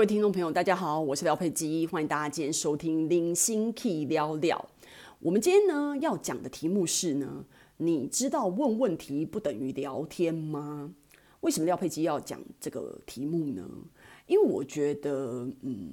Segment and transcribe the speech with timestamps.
[0.00, 4.56] 各位听众朋友，大家好，我是廖佩基，欢迎大家今天收听《零星 Key 聊聊》。
[5.18, 7.44] 我们今天呢要讲的题目是呢，
[7.76, 10.94] 你知道问问题不等于聊天吗？
[11.40, 13.68] 为什么廖佩基要讲这个题目呢？
[14.26, 15.92] 因为我觉得，嗯，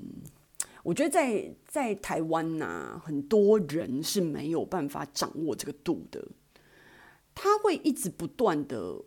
[0.84, 6.26] 我觉得在在台湾呐、很多人是没有办法掌握这个度的，
[7.36, 9.02] 他会一直不断的。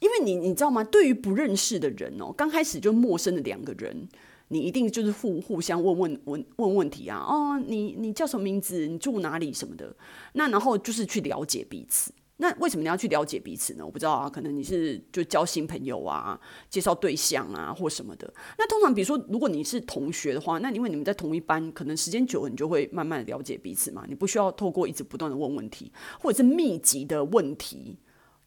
[0.00, 0.82] 因为你你知道吗？
[0.82, 4.08] 对于不认识的人哦，刚开始就陌生的两个人，
[4.48, 7.18] 你一定就是互互相问问问问问题啊。
[7.18, 8.86] 哦，你你叫什么名字？
[8.86, 9.94] 你住哪里什么的？
[10.32, 12.12] 那然后就是去了解彼此。
[12.38, 13.84] 那为什么你要去了解彼此呢？
[13.84, 16.40] 我不知道啊，可能你是就交新朋友啊，
[16.70, 18.32] 介绍对象啊，或什么的。
[18.56, 24.06] 那通常比如说，如果你是同学的话，那因为你们在同一班，可能时间久了，你就会慢慢了解彼此嘛。
[24.08, 27.98] 你不需要透过一直不断的问问题，或者是密集的问题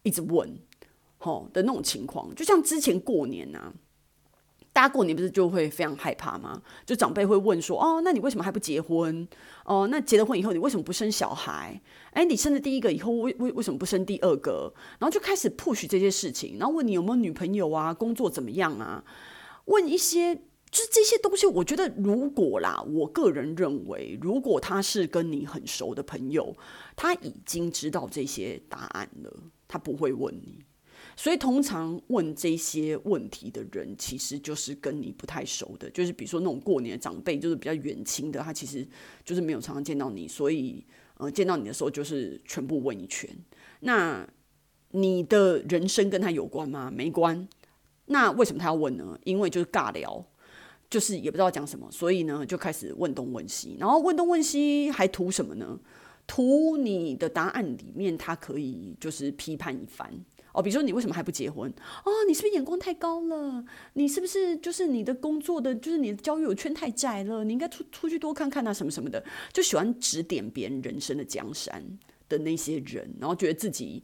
[0.02, 0.58] 一直问。
[1.24, 3.72] 哦的那种情况，就像之前过年呐、啊，
[4.72, 6.60] 大家过年不是就会非常害怕吗？
[6.84, 9.26] 就长辈会问说：“哦，那你为什么还不结婚？
[9.64, 11.80] 哦，那结了婚以后，你为什么不生小孩？
[12.10, 14.72] 哎，你生了第一个以后，为为为什么不生第二个？
[14.98, 19.04] 然后就开始 push 这些事情，然后问你有没有女朋友啊，工作怎么样啊？
[19.66, 21.46] 问一些就是这些东西。
[21.46, 26.56] 我觉得如果啦，我个人认为，如果他是跟你很熟的朋友，
[26.96, 29.32] 他已经知道这些答案了，
[29.68, 30.58] 他不会问你。
[31.16, 38.86] 所以，通常问这些问题的人，其实就是跟你不太熟的，就是比如说那种过年的长辈，就是比较远亲的，他其实
[39.24, 40.84] 就是没有常常见到你，所以
[41.16, 43.30] 呃，见到你的时候就是全部问一圈。
[43.80, 44.28] 那
[44.90, 46.90] 你的人生跟他有关吗？
[46.90, 47.48] 没关。
[48.06, 49.18] 那为什么他要问呢？
[49.24, 50.24] 因为就是尬聊，
[50.90, 55.78] 就是也不知道讲什么，所以呢就开始问东问西，然后问东问西还图什么呢？
[56.26, 60.12] 图你的答案里面，他可以就是批判一番。
[60.54, 61.68] 哦，比如说你为什么还不结婚？
[62.04, 63.64] 哦，你是不是眼光太高了？
[63.94, 67.42] 你是不是就是你的工作的，就是你的交友圈太窄了？
[67.44, 71.84] 你应该出出去多看看啊，什么什么的，就喜欢指点别人人生的江山
[72.28, 74.02] 的那些人，然后觉得自己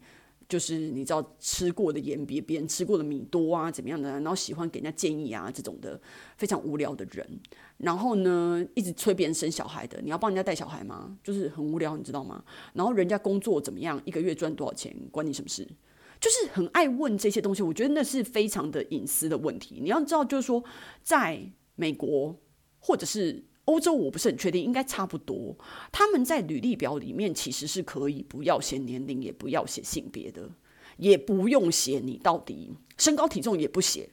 [0.48, 4.10] 就是你知道吃过的盐比别人吃过的米多啊，怎么样的？
[4.10, 6.00] 然后喜欢给人家建议啊，这种的
[6.36, 7.24] 非常无聊的人。
[7.78, 11.16] 然后呢，一直催别人生小孩的，你要帮人家带小孩吗？
[11.22, 12.44] 就是很无聊，你知道吗？
[12.72, 15.64] 然后人家工作怎么样，一个月赚多少钱，关你什么事？
[16.20, 19.78] 就是很爱问这些东西，我觉得那是非常的隐私的问题。
[19.80, 20.62] 你要知道，就是说，
[21.02, 22.38] 在美国
[22.78, 25.56] 或者是欧洲，我不是很确定，应该差不多。
[25.90, 30.50] 他们在履历表里面其实是可以不要写年龄，也不要写性别的，
[30.98, 34.10] 也不用写你到底身高体重，也不写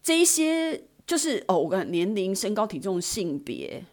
[0.00, 3.84] 这一些，就是哦，我看年龄、身高体重、性别，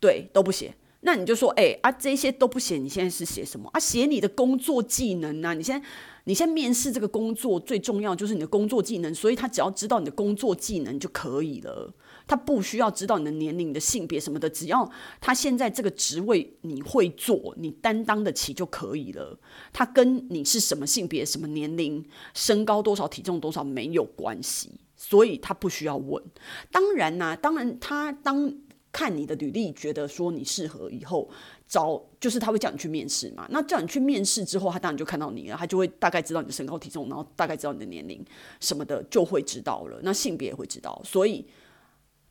[0.00, 0.74] 对，都不写。
[1.00, 3.78] 那你就说，哎、啊，这些都不写，你现在是写什么啊？
[3.78, 5.54] 写你的工作技能啊！
[5.54, 5.86] 你现在，
[6.24, 11.94] 你现在面试这个工作最重要就是你的工作技能，所以他只要知道你的工作技能就可以了，
[12.26, 14.90] 他不需要知道你的年龄、你的性别什么的，只要
[15.20, 19.38] 他现在这个职位你会做，你担当得起就可以了。
[19.72, 22.04] 他跟你是什么性别、什么年龄、
[22.34, 26.24] 身高多少、体重多少没有关系，所以他不需要问。
[26.72, 28.52] 当然啦、当然他当。
[28.92, 31.28] 看你的履历，觉得说你适合以后
[31.68, 33.46] 招，就是他会叫你去面试嘛。
[33.50, 38.24] 那叫你去面试之后，他当然就看到你了，他就会大概知道你的身高体重，然后大概知道你的年龄
[38.60, 40.00] 什么的，就会知道了。
[40.02, 41.44] 那性别也会知道，所以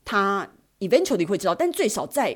[0.04, 0.50] 他
[0.80, 1.54] eventually 会知道。
[1.54, 2.36] 但最少在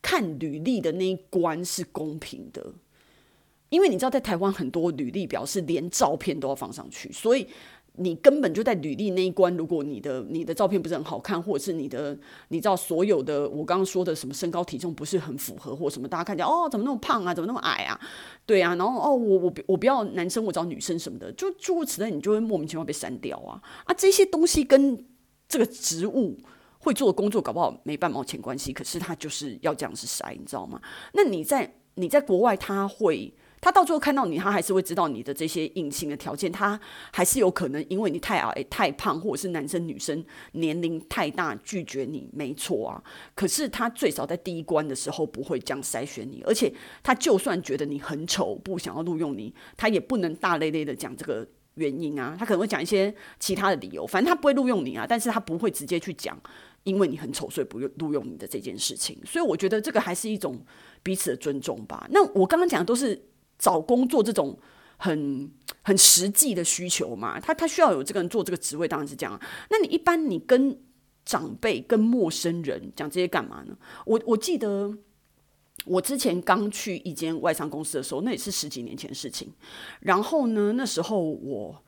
[0.00, 2.72] 看履历的那一关是公平的，
[3.68, 7.46] 因为你知道，在台湾很多履历表是连照片都要放上去，所以。
[7.98, 12.16] 你根本就在履历那一关，如果你的你的照片不是很好看，或者是你的
[12.48, 18.00] 你知道所有的我刚刚说的什么身高体重不是很符合，或什么大家看见哦怎么那么胖啊，怎么那么矮啊，
[18.44, 25.04] 对啊，然后哦我我我不要男生，我找女生什么的，就诸如此类，你就会莫名其妙被删掉啊啊这些东西跟
[25.48, 26.38] 这个职务
[26.78, 30.80] 会做的工作搞不好没半毛钱关系，可是他就是要这样子筛，你知道吗？
[31.14, 33.32] 那你在你在国外他会。
[33.60, 36.78] 他到最后看到你，他还是会知道你的这些硬性的条件，他
[37.12, 43.02] 还是有可能因为你太矮、太胖，或者是男生女生年龄太大拒绝你，没错啊。
[43.34, 46.72] 可是他最少在第一关的时候不会这样筛选你，而且
[47.02, 51.44] 他就算觉得你很丑，不想要录用你，他也不能大咧咧的讲这个
[51.74, 52.36] 原因啊。
[52.38, 55.06] 他可能会讲一些其他的理由，反正他不会录用你啊。
[55.08, 56.38] 但是他不会直接去讲，
[56.84, 59.18] 因为你很丑，所以不用录用你的这件事情。
[59.24, 60.62] 所以我觉得这个还是一种
[61.02, 62.06] 彼此的尊重吧。
[62.10, 63.20] 那我刚刚讲的都是。
[63.58, 64.58] 找工作这种
[64.96, 65.50] 很
[65.82, 69.40] 很实际的需求嘛，他他需要有这个人做这个职位，当然是这样。
[69.70, 70.78] 那你一般你跟
[71.24, 73.76] 长辈、跟陌生人讲这些干嘛呢？
[74.04, 74.96] 我我记得
[75.84, 79.52] 我之前刚去一间外商公司的时候，那也是十几年前的事情。
[80.00, 81.82] 然后呢，那时候我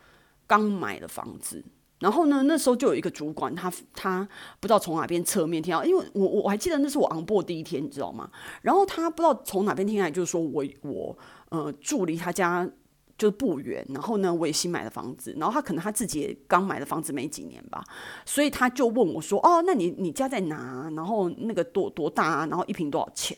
[0.47, 1.65] 刚买了房子，
[2.01, 4.29] 然后呢，那时候就有一个主管，他他
[4.61, 8.31] 不知道从哪边侧面听到，因为我我还记得那是我 on board 第一天，你知道吗？
[8.63, 11.19] 然后他不知道从哪边听来，就是说我我
[11.49, 12.69] 呃住离他家
[13.17, 17.83] 就是不远，然后呢我也新买了房子，然后他可能他自己也刚买的房子没几年吧，
[18.25, 20.89] 所以他就问我说：“哦，那你你家在哪？
[20.95, 22.47] 然后那个多多大啊？
[22.47, 23.37] 然后一平多少钱？”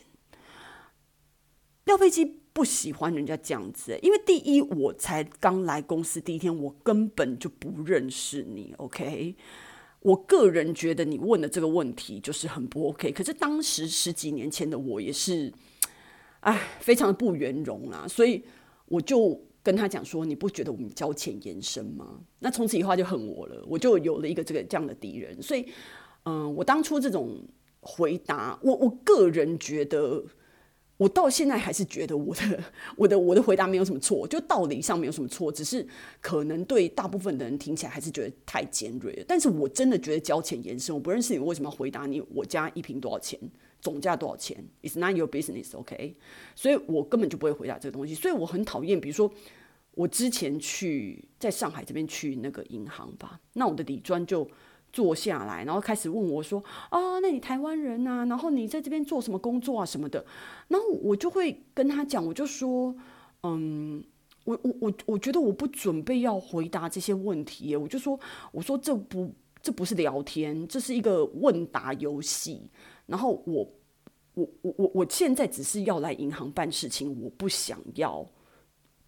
[1.85, 2.23] 廖飞机
[2.53, 9.35] 不喜欢人家这样子，因为第一，我才刚来公司第一天，我根本就不认识你，OK？
[10.01, 13.11] 我个人觉得你问的这个问题就是很不 OK。
[13.11, 15.51] 可是当时十几年前的我也是，
[16.41, 18.43] 哎，非常的不圆融啊，所以
[18.85, 25.41] 我就跟他讲说：“你不觉得我们交浅言深吗？”那从此以后他就恨我了，我就有了一个这个这样的敌人。
[25.41, 25.65] 所以，
[26.25, 27.43] 嗯、我当初这种
[27.79, 30.23] 回答，我我个人觉得。
[31.01, 32.63] 我到现在还是觉得我的
[32.95, 35.83] 我的我的回答没有什么错，就道理上没有什么错，只是
[36.21, 39.25] 可能对大部分的人听起来还是觉得太尖锐了。
[39.27, 42.21] 但是我真的觉得交浅言深，我不认识你，为什么要回答你？
[42.31, 43.39] 我家一瓶多少钱？
[43.81, 46.15] 总价多少钱？It's not your business，OK？
[46.55, 48.13] 所以我根本就不会回答这个东西。
[48.13, 49.33] 所以我很讨厌，比如说
[49.95, 54.47] 我之前去在上海这边去那个银行吧，那我的底专就。
[54.91, 58.25] 坐下来，然后开始问我说：“啊，那你台湾人啊？
[58.25, 59.85] 然后你在这边做什么工作啊？
[59.85, 60.25] 什么的？”
[60.67, 62.93] 然后我就会跟他讲，我就说
[63.43, 64.03] ：“嗯，
[64.43, 68.19] 我我我我觉得我不准备要回答这些问题。”我就说
[68.51, 72.69] ：“我说这不这不是聊天，这是一个问答游戏。
[73.05, 73.67] 然后我
[74.33, 78.25] 我我我我现在只是要来银行办事情，我不想要。”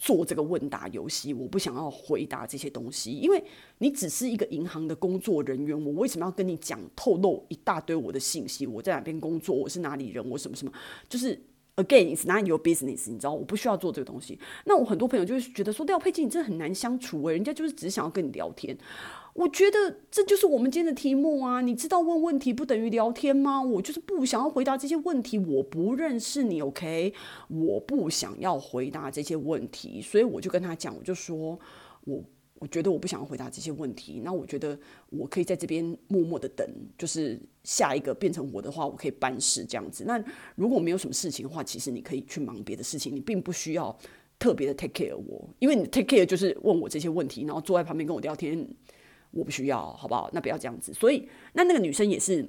[0.04, 3.42] 做这个问答游戏，我不想要回答这些东西，因为
[3.78, 8.68] 你只是一个银行的工作人员，我为什么要跟你讲透露一大堆我的信息？
[8.68, 9.56] 我在哪边工作？
[9.56, 10.30] 我是哪里人？
[10.30, 10.74] 我什么什么？
[11.08, 11.34] 就是
[11.78, 14.38] again, it's not your business，你知道，我不需要做这个东西。
[14.66, 18.78] 那我很多朋友就是觉得说，廖佩金，你真的很难相处诶，人家就是只想要跟你聊天。
[19.34, 21.60] 我觉得这就是我们今天的题目啊！
[21.62, 23.60] 你知道问问题不等于聊天吗？
[23.62, 27.12] 我就是不想要回答这些问题，我不认识你，OK？
[27.48, 31.60] 我不想要回答这些问题，所以我就跟他讲，我就说
[32.04, 32.24] 我
[32.60, 34.78] 我觉得我不想要回答这些问题，那我觉得
[35.10, 36.64] 我可以在这边默默的等，
[36.96, 40.04] 就是下一个变成我的话，我可以办事这样子。
[40.06, 40.24] 那
[40.56, 43.98] 如果没有什么事情的话，其实你可以去忙别的事情，你并不需要
[44.38, 48.70] 特别的 take care 我，因为你 take care 就是问我这些问题，然后坐在旁边跟我聊天。
[49.34, 50.30] 我不需要，好不好？
[50.32, 50.94] 那不要这样子。
[50.94, 52.48] 所以，那那个女生也是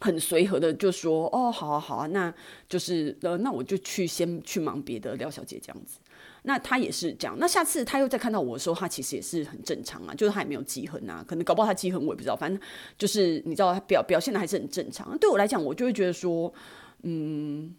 [0.00, 2.34] 很随和的，就说：“哦，好啊，好啊，那
[2.68, 5.98] 就是呃，那我就去先去忙别的，廖小姐这样子。”
[6.44, 7.36] 那她也是这样。
[7.38, 12.34] 那下次她又再看到我的时候，她其实也是很正常啊，就是她也没有记恨啊，可能搞不好她记恨我也不知道。
[12.34, 12.58] 反正
[12.96, 15.18] 就是你知道，她表表现的还是很正常。
[15.18, 16.50] 对我来讲，我就会觉得说，
[17.02, 17.74] 嗯，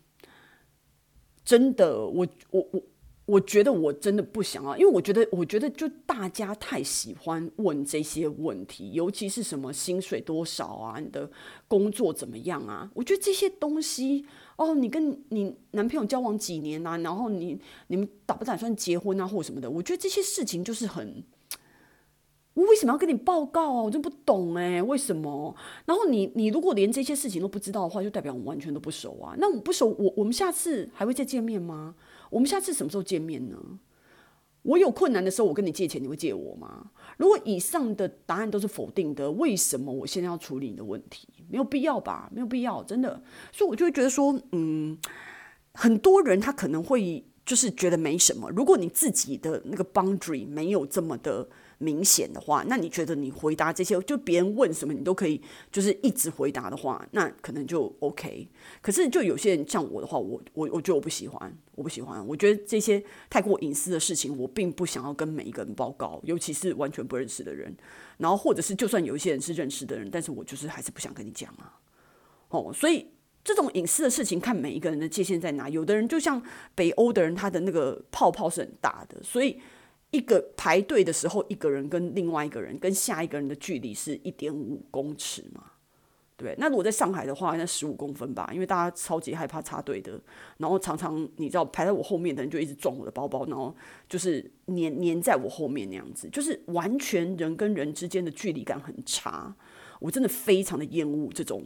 [1.43, 2.83] 真的，我我我。
[3.31, 11.31] 我觉得我真的不想啊，因为我觉得，我觉得就大家太喜欢问这些问题，尤其是什么薪水多少啊，你的
[11.65, 12.91] 工作怎么样啊？
[12.93, 14.25] 我觉得这些东西，
[14.57, 16.97] 哦，你跟你男朋友交往几年啊？
[16.97, 17.57] 然后你
[17.87, 19.71] 你们打不打算结婚啊，或什么的？
[19.71, 21.23] 我觉得这些事情就是很，
[22.53, 23.81] 我为什么要跟你报告啊？
[23.81, 25.55] 我就不懂哎，为什么？
[25.85, 29.33] 然后你你如果连这些事情都不知道的话，就代表我们完全都不熟啊。
[29.37, 31.95] 那我不熟，我我们下次还会再见面吗？
[32.29, 33.57] 我们下次什么时候见面呢？
[34.63, 36.91] 我有困难的时候，我跟你借钱，你会借我吗？
[37.15, 41.29] 如果以上的答案都是否定的，为什么我现在要处理你的问题？
[41.49, 42.29] 没有必要吧？
[42.33, 43.23] 没有必要，真的。
[43.53, 44.97] 所以我就会觉得说，嗯，
[45.73, 48.51] 很多人他可能会就是觉得没什么。
[48.51, 51.47] 如果你自己的那个 boundary 没有这么的。
[51.81, 58.47] 明显的话，那你觉得你回答这些，就别人问什么你都可以，就是一直回答的话，那可能就 OK。
[58.81, 62.25] 可是就有些人像我的话，我我我觉得我不喜欢，我不喜欢。
[62.27, 67.75] 我觉得这些太过隐私的事情，我并不想要跟每一个人报告，尤其是完全不认识的人。
[68.19, 71.79] 然后或者是就算有一些人是认识的人，但是我就是还是不想跟你讲啊。
[72.49, 73.07] 哦，所以
[73.43, 75.67] 这种隐私的事情，看每一个人的界限在哪。
[75.67, 76.41] 有的人就像
[76.75, 79.59] 北欧的人，他的那个泡泡是很大的，所以。
[80.11, 85.63] 一个排队的时候，一个人跟另外一个人跟下一个人的距离是一点五公尺嘛？
[86.37, 90.19] 对，那如果在上海的话，那十五公分吧，因为大家超级害怕插队的，
[90.57, 93.75] 然后常常你知道排在我后面的人就一直撞我的包包，然后
[94.09, 99.55] 就是黏黏在我后面那样子，就是完全人跟人之间的距离感很差，
[99.99, 101.63] 我真的非常的厌恶这种。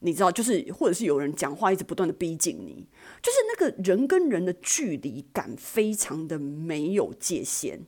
[0.00, 2.86] 你知道，就是或者是有人讲话一直不断的逼近你，
[3.20, 7.80] 就是那个人跟人的距离感非常的没有界限，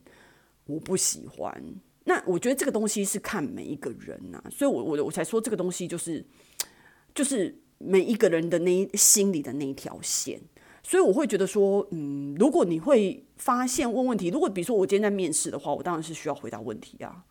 [0.65, 1.63] 我不喜欢。
[2.03, 6.25] 那我觉得这个东西是看每一个人呐、啊，所以我我我才说这个东西就是
[7.13, 10.41] 就是每一个人的那心里的那一条线。
[10.83, 17.23] 所以我会觉得说，嗯，如果你会发现问问题，如果比如说我今天在面试的话，我当然是需要回答问题啊。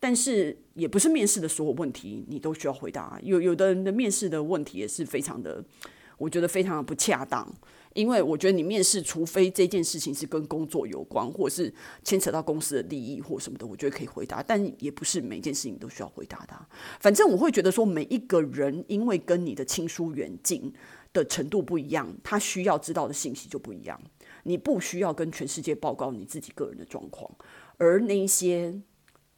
[0.00, 3.20] 但是也不是面试的所有问题你都需要回答。
[3.22, 5.62] 有有的人的面试的问题也是非常的，
[6.16, 7.46] 我觉得非常的不恰当。
[7.92, 14.40] 因为我觉得你面试，除非这件事情是跟工作有关，或者是牵扯到公司的利益或什么的，我觉得可以回答。
[14.40, 16.54] 但也不是每件事情都需要回答的。
[17.00, 20.72] 反正我会觉得说，每一个人因为跟你的亲疏远近
[21.12, 24.00] 的程度不一样，他需要知道的信息就不一样。
[24.44, 27.28] 你不需要跟全世界报告你自己个人的状况，
[27.76, 28.80] 而那一些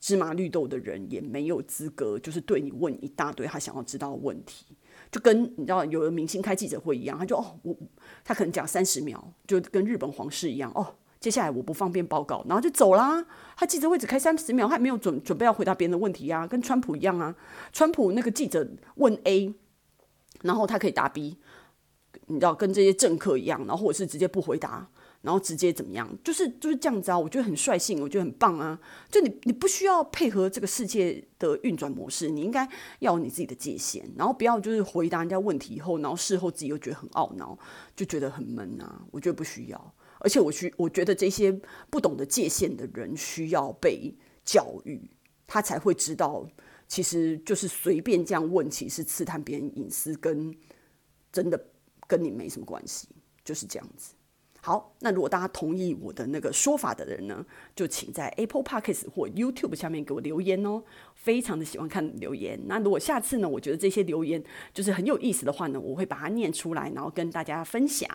[0.02, 4.66] 芝麻绿豆的人也没有资格，就是对你问一大堆他想要知道的问题。
[5.12, 7.76] 就跟你知道有的明星开记者会一样，他就哦，我
[8.24, 10.96] 他可能讲三十秒，就跟日本皇室一样哦。
[11.20, 13.24] 接下来我不方便报告，然后就走啦。
[13.56, 17.32] 他记者会只开三十秒，他也没有准准备要回答别人的问题啊，跟川普一样啊。
[17.72, 19.54] 川普那个记者问 A，
[20.42, 21.38] 然后他可以答 B，
[22.26, 24.90] 你知道跟这些政客一样，然后或者是直接不回答。
[25.22, 26.08] 然后直接怎么样？
[26.22, 27.18] 就是就是这样子啊！
[27.18, 28.78] 我觉得很率性，我觉得很棒啊！
[29.10, 37.56] 就你你不需要配合这个世界的运转模式，你应该要有你自己的界限，然后不要就是回答人家问题以后，然后事后自己又觉得很懊恼，
[37.94, 39.02] 就觉得很闷啊！
[39.10, 41.52] 我觉得不需要，而且我需我觉得这些
[41.88, 44.12] 不懂得界限的人需要被
[44.44, 45.08] 教育，
[45.46, 46.44] 他才会知道，
[46.88, 50.52] 其实就是随便这样问，其实刺探别人隐私，跟
[51.30, 51.68] 真的
[52.08, 53.06] 跟你没什么关系，
[53.44, 54.14] 就是这样子。
[54.64, 60.84] 好，那如果大家同意我的那个说法的人呢，就请在 Apple Podcast 或 YouTube 下面给我留言哦。
[61.16, 62.60] 非常的喜欢看留言。
[62.66, 64.40] 那如果下次呢，我觉得这些留言
[64.72, 68.08] 就是很有意思的话呢，我会把它念出来，然后跟大家分享。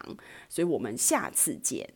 [0.48, 1.90] 所以我们下次见。